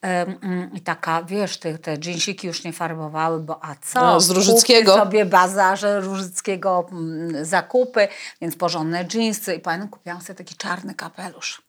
[0.01, 4.01] mm, i taka, wiesz, te, te dżinsiki już nie farbowały, bo a co?
[4.01, 4.91] No, z Różyckiego.
[4.91, 8.07] Kupię sobie bazarze Różyckiego mm, zakupy,
[8.41, 11.61] więc porządne dżinsy i pamiętam, kupiłam sobie taki czarny kapelusz.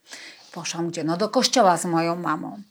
[0.52, 1.04] Poszłam gdzie?
[1.04, 2.62] No do kościoła z moją mamą.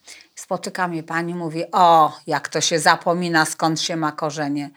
[0.42, 4.70] Spotyka mnie pani, mówi, o, jak to się zapomina, skąd się ma korzenie.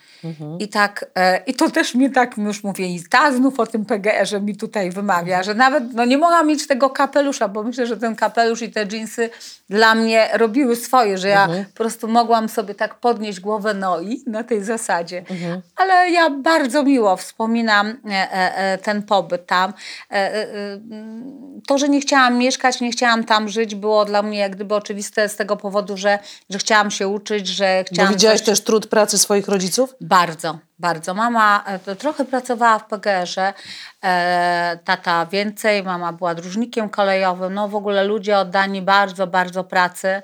[0.59, 3.85] I tak, e, i to też mnie tak już mówię, i ta znów o tym
[3.85, 7.96] PGR-ze mi tutaj wymawia, że nawet no, nie mogłam mieć tego kapelusza, bo myślę, że
[7.96, 9.31] ten kapelusz i te dżinsy
[9.68, 14.22] dla mnie robiły swoje, że ja po prostu mogłam sobie tak podnieść głowę no i
[14.27, 15.24] na tej zasadzie.
[15.77, 19.72] Ale ja bardzo miło wspominam e, e, e, ten pobyt tam.
[20.11, 20.46] E, e,
[21.66, 25.29] to, że nie chciałam mieszkać, nie chciałam tam żyć, było dla mnie jak gdyby oczywiste
[25.29, 26.19] z tego powodu, że,
[26.51, 28.12] że chciałam się uczyć, że Bo chciałam...
[28.12, 29.95] widziałaś coś- też trud pracy swoich rodziców?
[30.01, 31.14] bardzo, bardzo.
[31.14, 33.53] Mama e, trochę pracowała w PGR-ze,
[34.05, 40.23] e, tata więcej, mama była dróżnikiem kolejowym, no w ogóle ludzie oddani bardzo, bardzo pracy.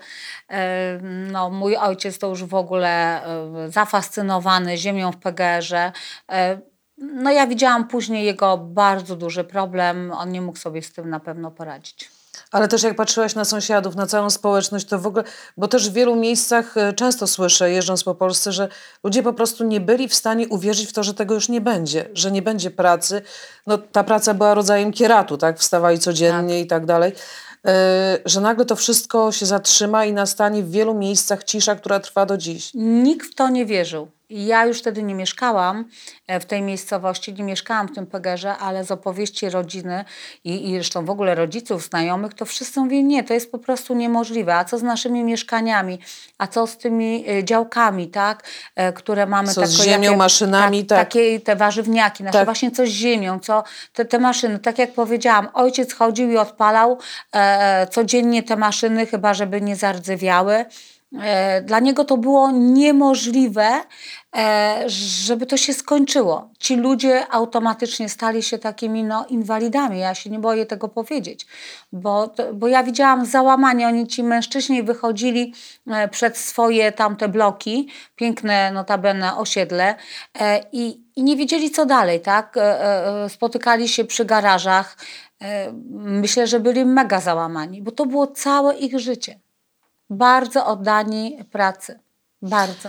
[0.50, 5.92] E, no, mój ojciec to już w ogóle e, zafascynowany ziemią w PGR-ze.
[6.32, 6.60] E,
[6.98, 11.20] no ja widziałam później jego bardzo duży problem, on nie mógł sobie z tym na
[11.20, 12.10] pewno poradzić.
[12.50, 15.24] Ale też jak patrzyłaś na sąsiadów, na całą społeczność, to w ogóle,
[15.56, 18.68] bo też w wielu miejscach e, często słyszę, jeżdżąc po Polsce, że
[19.04, 22.08] ludzie po prostu nie byli w stanie uwierzyć w to, że tego już nie będzie,
[22.14, 23.22] że nie będzie pracy.
[23.66, 25.58] No ta praca była rodzajem kieratu, tak?
[25.58, 27.12] Wstawali codziennie i tak dalej.
[27.66, 32.26] E, Że nagle to wszystko się zatrzyma i nastanie w wielu miejscach cisza, która trwa
[32.26, 32.70] do dziś.
[32.74, 34.08] Nikt w to nie wierzył.
[34.30, 35.84] Ja już wtedy nie mieszkałam
[36.26, 40.04] e, w tej miejscowości, nie mieszkałam w tym pegerze, ale z opowieści rodziny
[40.44, 43.94] i, i zresztą w ogóle rodziców, znajomych, to wszyscy mówili, nie, to jest po prostu
[43.94, 44.54] niemożliwe.
[44.54, 45.98] A co z naszymi mieszkaniami?
[46.38, 48.44] A co z tymi e, działkami, tak?
[48.76, 49.48] E, które mamy.
[49.48, 50.98] Co z tako- ziemią, maszynami, tak.
[50.98, 52.44] Takie te warzywniaki, nasze Tak.
[52.44, 54.58] właśnie co z ziemią, co te, te maszyny.
[54.58, 56.98] Tak jak powiedziałam, ojciec chodził i odpalał
[57.32, 60.64] e, codziennie te maszyny, chyba żeby nie zardzewiały.
[61.18, 63.80] E, Dla niego to było niemożliwe,
[64.36, 66.50] e, żeby to się skończyło.
[66.58, 69.98] Ci ludzie automatycznie stali się takimi no, inwalidami.
[69.98, 71.46] Ja się nie boję tego powiedzieć,
[71.92, 73.86] bo, bo ja widziałam załamanie.
[73.86, 75.54] Oni, ci mężczyźni, wychodzili
[75.86, 79.94] e, przed swoje tamte bloki, piękne notabene osiedle
[80.72, 82.20] i, i nie wiedzieli co dalej.
[82.20, 82.54] Tak?
[83.28, 84.96] Spotykali się przy garażach.
[85.90, 89.40] Myślę, że byli mega załamani, bo to było całe ich życie
[90.10, 92.00] bardzo oddani pracy.
[92.42, 92.88] Bardzo.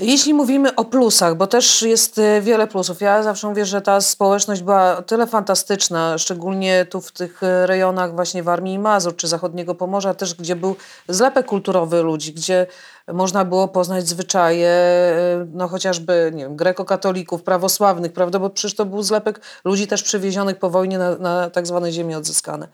[0.00, 3.00] Jeśli mówimy o plusach, bo też jest e, wiele plusów.
[3.00, 8.14] Ja zawsze mówię, że ta społeczność była tyle fantastyczna, szczególnie tu w tych e, rejonach
[8.14, 10.76] właśnie Warmii i Mazur czy Zachodniego Pomorza też, gdzie był
[11.08, 12.66] zlepek kulturowy ludzi, gdzie
[13.12, 18.84] można było poznać zwyczaje, e, no chociażby, nie wiem, grekokatolików, prawosławnych, prawda, bo przecież to
[18.84, 22.68] był zlepek ludzi też przywiezionych po wojnie na, na tak zwane ziemie odzyskane.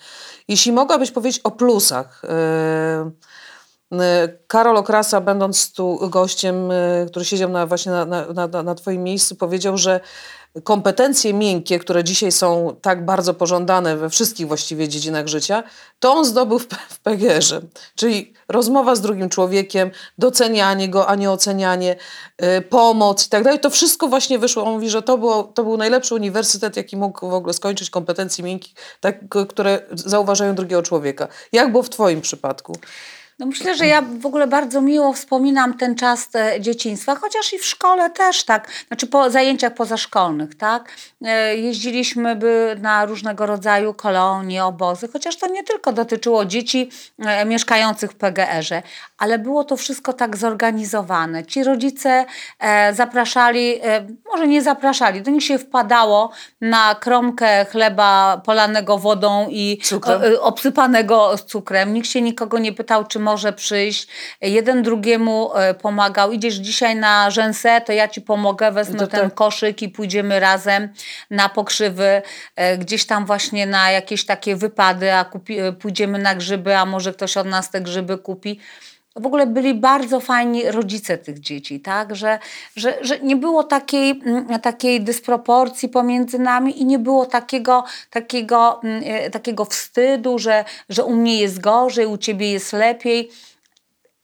[0.48, 3.10] Jeśli mogłabyś powiedzieć o plusach, e,
[4.46, 9.02] Karol Okrasa, będąc tu gościem, y, który siedział na, właśnie na, na, na, na Twoim
[9.02, 10.00] miejscu, powiedział, że
[10.64, 15.62] kompetencje miękkie, które dzisiaj są tak bardzo pożądane we wszystkich właściwie dziedzinach życia,
[16.00, 17.60] to on zdobył w, w PGR-ze.
[17.94, 21.96] Czyli rozmowa z drugim człowiekiem, docenianie go, a nie ocenianie,
[22.42, 23.60] y, pomoc i tak dalej.
[23.60, 24.64] To wszystko właśnie wyszło.
[24.64, 28.44] On mówi, że to, było, to był najlepszy uniwersytet, jaki mógł w ogóle skończyć kompetencji
[28.44, 31.28] miękkich, tak, które zauważają drugiego człowieka.
[31.52, 32.76] Jak było w Twoim przypadku?
[33.38, 37.58] No myślę, że ja w ogóle bardzo miło wspominam ten czas e, dzieciństwa, chociaż i
[37.58, 40.92] w szkole też tak, znaczy po zajęciach pozaszkolnych, tak.
[41.24, 47.44] E, Jeździliśmy by na różnego rodzaju kolonie, obozy, chociaż to nie tylko dotyczyło dzieci e,
[47.44, 48.82] mieszkających w PGR-ze,
[49.18, 51.44] ale było to wszystko tak zorganizowane.
[51.44, 52.24] Ci rodzice
[52.92, 53.80] zapraszali,
[54.32, 59.80] może nie zapraszali, do nich się wpadało na kromkę chleba polanego wodą i
[60.40, 61.94] obsypanego z cukrem.
[61.94, 64.06] Nikt się nikogo nie pytał, czy może przyjść.
[64.40, 66.32] Jeden drugiemu e, pomagał.
[66.32, 69.34] Idziesz dzisiaj na rzęsę, to ja ci pomogę, wezmę To ten tak.
[69.34, 70.88] koszyk i pójdziemy razem
[71.30, 72.22] na pokrzywy,
[72.56, 76.86] e, gdzieś tam właśnie na jakieś takie wypady, a kupi, e, pójdziemy na grzyby, a
[76.86, 78.60] może ktoś od nas te grzyby kupi.
[79.16, 82.16] W ogóle byli bardzo fajni rodzice tych dzieci, tak?
[82.16, 82.38] Że,
[82.76, 88.82] że, że nie było takiej, mm, takiej dysproporcji pomiędzy nami i nie było takiego, takiego,
[88.82, 93.30] mm, e, takiego wstydu, że, że u mnie jest gorzej, u ciebie jest lepiej.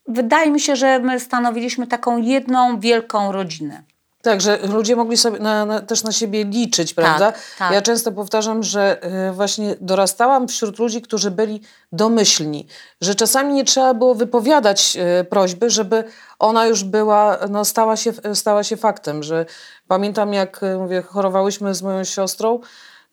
[0.07, 3.83] Wydaje mi się, że my stanowiliśmy taką jedną wielką rodzinę.
[4.23, 7.33] Tak, że ludzie mogli sobie na, na, też na siebie liczyć, prawda?
[7.59, 7.73] tak.
[7.73, 11.61] Ja często powtarzam, że y, właśnie dorastałam wśród ludzi, którzy byli
[11.93, 12.67] domyślni,
[13.01, 16.05] że czasami nie trzeba było wypowiadać y, prośby, żeby
[16.39, 19.47] ona już była, no, stała, się, stała się faktem, że
[19.89, 22.61] pamiętam jak y, mówię, chorowałyśmy z moją siostrą,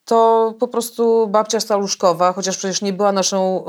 [0.06, 3.66] to po prostu babcia Staluszkowa, chociaż przecież nie była naszą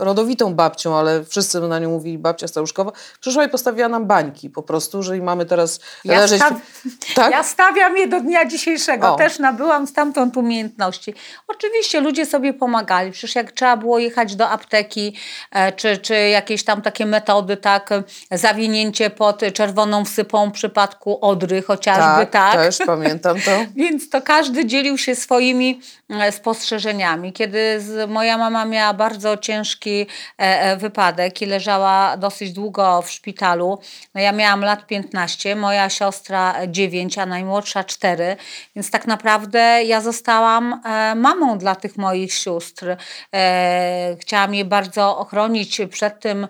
[0.00, 4.50] y, rodowitą babcią, ale wszyscy na nią mówili babcia Staluszkowa, przyszła i postawiła nam bańki
[4.50, 6.42] po prostu, że i mamy teraz ja leżeć...
[6.42, 6.54] Staw...
[7.14, 7.32] Tak?
[7.32, 9.14] Ja stawiam je do dnia dzisiejszego.
[9.14, 9.16] O.
[9.16, 11.14] Też nabyłam stamtąd umiejętności.
[11.48, 13.12] Oczywiście ludzie sobie pomagali.
[13.12, 15.16] Przecież jak trzeba było jechać do apteki,
[15.50, 17.90] e, czy, czy jakieś tam takie metody, tak,
[18.30, 22.54] zawinięcie pod czerwoną wsypą w przypadku odry chociażby, tak, tak.
[22.54, 23.50] też pamiętam to.
[23.76, 25.71] Więc to każdy dzielił się swoimi
[26.10, 27.32] e, spostrzeżeniami.
[27.32, 30.06] Kiedy z, moja mama miała bardzo ciężki e,
[30.38, 33.78] e, wypadek i leżała dosyć długo w szpitalu,
[34.14, 38.36] no ja miałam lat 15, moja siostra 9, a najmłodsza 4,
[38.76, 40.80] więc tak naprawdę ja zostałam
[41.16, 42.96] mamą dla tych moich sióstr.
[44.20, 46.48] Chciałam je bardzo ochronić przed tym,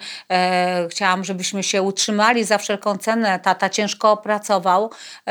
[0.90, 3.40] chciałam, żebyśmy się utrzymali za wszelką cenę.
[3.40, 4.90] Tata ciężko pracował,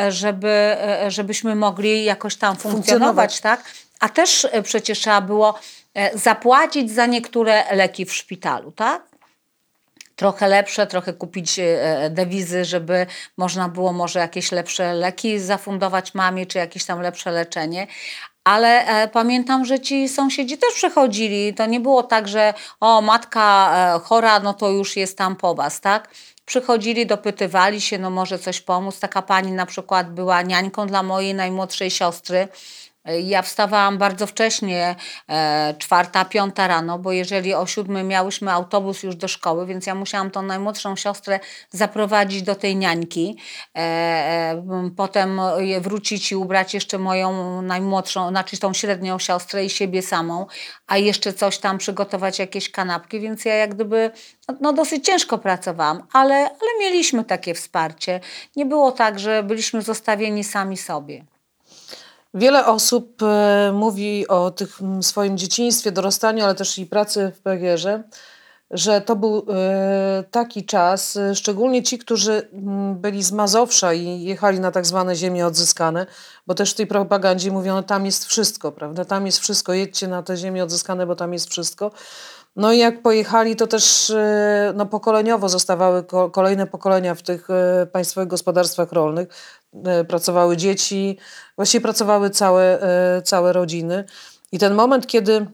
[0.09, 0.77] żeby,
[1.07, 3.41] żebyśmy mogli jakoś tam funkcjonować, Funkcjonować.
[3.41, 3.63] tak?
[4.01, 5.59] A też e, przecież trzeba było
[5.93, 9.03] e, zapłacić za niektóre leki w szpitalu, tak?
[10.15, 13.05] Trochę lepsze, trochę kupić e, dewizy, żeby
[13.37, 17.87] można było może jakieś lepsze leki zafundować mamie, czy jakieś tam lepsze leczenie.
[18.43, 21.53] Ale pamiętam, że ci sąsiedzi też przychodzili.
[21.53, 25.81] To nie było tak, że o, matka chora, no to już jest tam po was,
[25.81, 26.09] tak?
[26.45, 28.99] Przychodzili, dopytywali się, no może coś pomóc.
[28.99, 32.47] Taka pani na przykład była niańką dla mojej najmłodszej siostry.
[33.05, 34.95] Ja wstawałam bardzo wcześnie,
[35.29, 39.95] e, czwarta, piąta rano, bo jeżeli o siódmej miałyśmy autobus już do szkoły, więc ja
[39.95, 43.37] musiałam tą najmłodszą siostrę zaprowadzić do tej niańki,
[43.75, 44.63] e, e,
[44.97, 45.41] potem
[45.79, 50.45] wrócić i ubrać jeszcze moją najmłodszą, znaczy tą średnią siostrę i siebie samą,
[50.87, 54.11] a jeszcze coś tam przygotować, jakieś kanapki, więc ja jak gdyby
[54.61, 58.19] no dosyć ciężko pracowałam, ale, ale mieliśmy takie wsparcie.
[58.55, 61.25] Nie było tak, że byliśmy zostawieni sami sobie.
[62.33, 68.03] Wiele osób e, mówi o tych swoim dzieciństwie, dorastaniu, ale też i pracy w PGR-ze,
[68.71, 72.47] że to był e, taki czas, e, szczególnie ci, którzy
[72.95, 76.05] byli z Mazowsza i jechali na tak zwane ziemie odzyskane,
[76.47, 79.05] bo też w tej propagandzie mówiono, tam jest wszystko, prawda?
[79.05, 81.91] Tam jest wszystko, jedźcie na te ziemie odzyskane, bo tam jest wszystko.
[82.55, 84.11] No i jak pojechali, to też
[84.73, 87.47] no, pokoleniowo zostawały ko- kolejne pokolenia w tych
[87.91, 89.27] państwowych gospodarstwach rolnych.
[89.85, 91.17] E, Pracowały dzieci,
[91.55, 94.03] właściwie pracowały całe, e, całe rodziny.
[94.51, 95.45] I ten moment, kiedy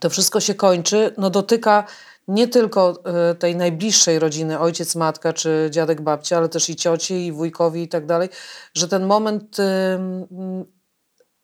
[0.00, 1.84] to wszystko się kończy, no dotyka
[2.28, 7.26] nie tylko e, tej najbliższej rodziny, ojciec, matka czy dziadek, babcia, ale też i cioci,
[7.26, 8.28] i wujkowi i tak dalej,
[8.74, 9.56] że ten moment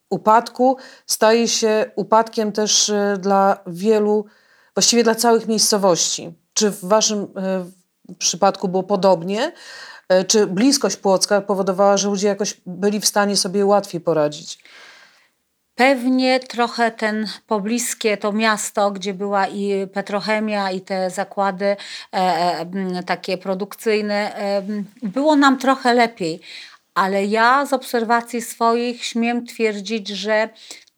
[0.09, 4.25] upadku staje się upadkiem też dla wielu,
[4.75, 6.33] właściwie dla całych miejscowości.
[6.53, 7.27] Czy w waszym
[8.19, 9.51] przypadku było podobnie?
[10.09, 14.59] E, Czy bliskość Płocka powodowała, że ludzie jakoś byli w stanie sobie łatwiej poradzić?
[15.75, 21.77] Pewnie trochę ten pobliskie to miasto, gdzie była i petrochemia, i te zakłady e,
[22.13, 24.63] e, takie produkcyjne, e,
[25.03, 26.39] było nam trochę lepiej.
[26.93, 30.49] Ale ja z obserwacji swoich śmiem twierdzić, że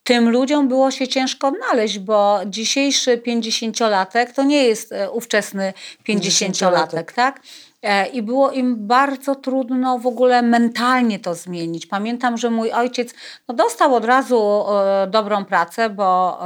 [0.04, 5.74] tym ludziom było się ciężko odnaleźć, bo dzisiejszy 50-latek to nie jest e, ówczesny
[6.10, 7.42] 50-latek, tak?
[7.82, 11.86] E, I było im bardzo trudno w ogóle mentalnie to zmienić.
[11.86, 13.14] Pamiętam, że mój ojciec
[13.48, 16.40] no, dostał od razu e, dobrą pracę, bo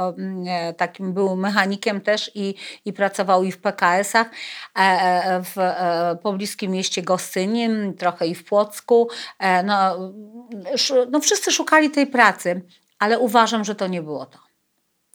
[0.46, 4.30] e, takim był mechanikiem też i, i pracował i w PKS-ach
[5.44, 5.56] w
[6.22, 9.08] pobliskim mieście Gostynin, trochę i w Płocku.
[9.64, 9.98] No,
[11.10, 12.62] no, wszyscy szukali tej pracy,
[12.98, 14.43] ale uważam, że to nie było to.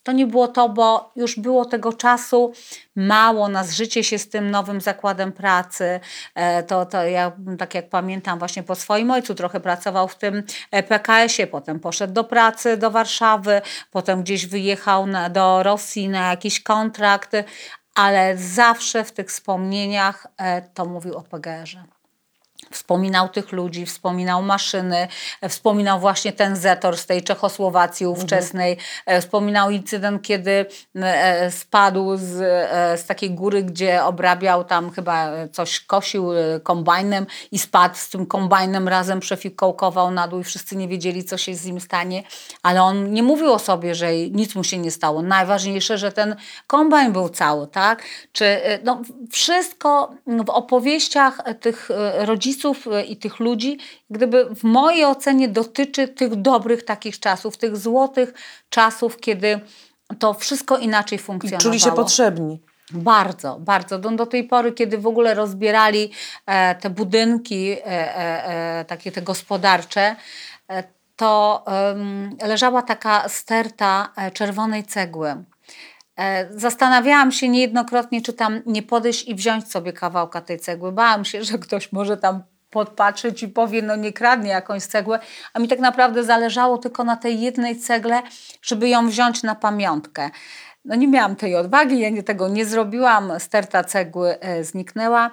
[0.10, 2.54] To nie było to, bo już było tego czasu
[2.96, 6.00] mało na zżycie się z tym nowym zakładem pracy.
[6.36, 10.44] E, To, to ja, tak jak pamiętam, właśnie po swoim ojcu trochę pracował w tym
[10.72, 16.30] e, PKS-ie, potem poszedł do pracy do Warszawy, potem gdzieś wyjechał na, do Rosji na
[16.30, 17.32] jakiś kontrakt,
[17.96, 21.99] ale zawsze w tych wspomnieniach e, to mówił o PGR-ze.
[22.72, 25.08] Wspominał tych ludzi, wspominał maszyny,
[25.42, 32.18] e, wspominał właśnie ten Zetor z tej Czechosłowacji ówczesnej, e, wspominał incydent, kiedy e, spadł
[32.18, 32.38] z,
[33.02, 36.30] z takiej góry, gdzie obrabiał tam chyba coś, kosił
[36.64, 41.38] kombajnem i spadł z tym kombajnem razem, przefikołkował na dół i wszyscy nie wiedzieli, co
[41.38, 42.24] się z nim stanie,
[42.64, 45.22] ale on nie mówił o sobie, że nic mu się nie stało.
[45.22, 46.36] Najważniejsze, że ten
[46.68, 48.04] kombajn był cały, tak?
[48.32, 53.78] Czy no, wszystko w opowieściach tych rodziców e, i tych ludzi,
[54.10, 58.34] gdyby w mojej ocenie dotyczy tych dobrych takich czasów, tych złotych
[58.70, 59.60] czasów, kiedy
[60.20, 61.62] to wszystko inaczej I funkcjonowało.
[61.62, 62.60] czuli się potrzebni.
[62.92, 64.00] Bardzo, bardzo.
[64.00, 66.12] Do, do tej pory, kiedy w ogóle rozbierali
[66.46, 70.16] e, te budynki, e, e, e, takie te gospodarcze,
[70.70, 70.84] e,
[71.16, 71.66] to
[72.42, 75.44] leżała taka sterta czerwonej cegły.
[76.20, 80.92] E, Zastanawiałam się niejednokrotnie, czy tam nie podejść i wziąć sobie kawałka tej cegły.
[80.92, 85.20] Bałam się, że ktoś może tam podpatrzeć i powie, no nie kradnie jakąś cegłę,
[85.54, 88.22] a mi tak naprawdę zależało tylko na tej jednej cegle,
[88.62, 90.30] żeby ją wziąć na pamiątkę.
[90.86, 95.32] No nie miałam tej odwagi, ja tego nie zrobiłam, sterta cegły e, zniknęła,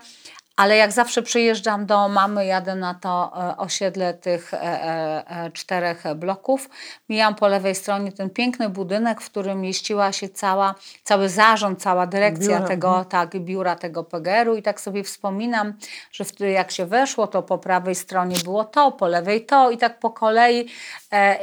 [0.56, 6.04] ale jak zawsze przyjeżdżam do mamy, jadę na to e, osiedle tych e, e, czterech
[6.16, 6.70] bloków,
[7.08, 12.06] mijam po lewej stronie ten piękny budynek, w którym mieściła się cała, cały zarząd, cała
[12.06, 15.74] dyrekcja Biura, tego, tak, biura tego PGR-u i tak sobie wspominam,
[16.12, 19.78] że wtedy jak się weszło, to po prawej stronie było to, po lewej to i
[19.78, 20.68] tak po kolei.
[21.12, 21.38] E,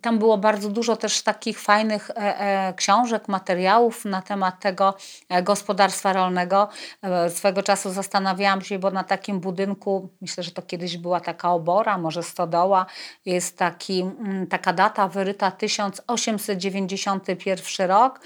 [0.00, 4.94] tam było bardzo dużo też takich fajnych e, e, książek, materiałów na temat tego
[5.28, 6.68] e, gospodarstwa rolnego.
[7.28, 11.98] Swego czasu zastanawiałam się, bo na takim budynku, myślę, że to kiedyś była taka obora,
[11.98, 12.86] może stodoła,
[13.24, 18.20] jest taki, mm, taka data wyryta 1891 rok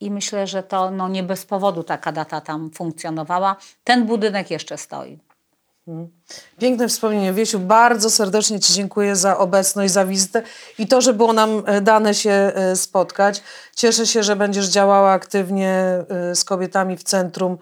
[0.00, 3.56] i myślę, że to no, nie bez powodu taka data tam funkcjonowała.
[3.84, 5.18] Ten budynek jeszcze stoi.
[6.60, 7.32] Piękne wspomnienie.
[7.32, 10.42] Wiesiu, bardzo serdecznie Ci dziękuję za obecność, za wizytę
[10.78, 13.42] i to, że było nam e, dane się e, spotkać.
[13.76, 17.58] Cieszę się, że będziesz działała aktywnie e, z kobietami w centrum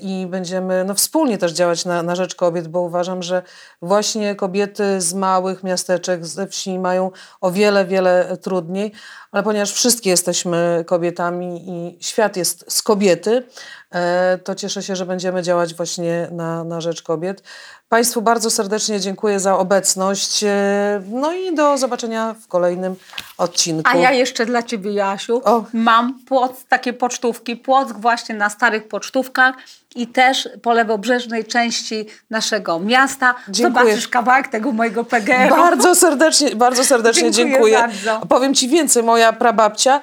[0.00, 3.42] i będziemy no, wspólnie też działać na, na rzecz kobiet, bo uważam, że
[3.82, 7.10] właśnie kobiety z małych miasteczek, ze wsi mają
[7.40, 8.92] o wiele, wiele trudniej,
[9.32, 13.42] ale ponieważ wszystkie jesteśmy kobietami i świat jest z kobiety,
[14.44, 17.42] to cieszę się, że będziemy działać właśnie na, na rzecz kobiet.
[17.88, 20.44] Państwu bardzo serdecznie dziękuję za obecność.
[20.44, 22.94] e, No i do zobaczenia w kolejnym
[23.38, 23.90] odcinku.
[23.94, 25.64] A ja jeszcze dla Ciebie, Jasiu, O.
[25.72, 29.54] mam płoc, takie pocztówki, Płock właśnie na starych pocztówkach
[29.94, 33.34] i też po lewobrzeżnej części naszego miasta.
[33.48, 33.84] Dziękuję.
[33.84, 35.56] Zobaczysz kawałek tego mojego PGR-u.
[35.56, 37.78] Bardzo serdecznie, bardzo serdecznie Dziękuję dziękuję.
[37.78, 38.26] bardzo.
[38.28, 40.00] Powiem Ci więcej, moja prababcia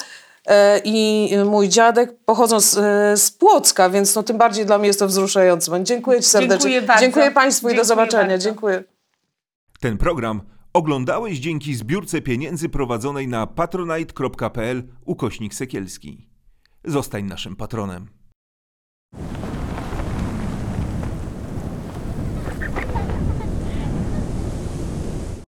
[0.83, 4.99] i mój dziadek pochodzą z, e, z Płocka, więc no, tym bardziej dla mnie jest
[4.99, 5.83] to wzruszające.
[5.83, 6.57] Dziękuję Ci serdecznie.
[6.57, 7.01] Dziękuję bardzo.
[7.01, 8.27] Dziękuję Państwu i do Dziękuję zobaczenia.
[8.27, 8.45] bardzo.
[8.49, 8.83] Dziękuję.
[9.79, 10.41] Ten program
[10.73, 16.29] oglądałeś dzięki zbiórce pieniędzy prowadzonej na patronite.pl ukośnik sekielski.
[16.85, 18.07] Zostań naszym patronem.